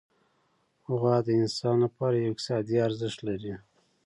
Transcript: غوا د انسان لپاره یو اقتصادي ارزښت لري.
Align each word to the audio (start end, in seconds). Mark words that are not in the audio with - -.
غوا 0.95 1.15
د 1.25 1.29
انسان 1.41 1.75
لپاره 1.85 2.15
یو 2.15 2.29
اقتصادي 2.31 2.77
ارزښت 2.87 3.19
لري. 3.27 3.53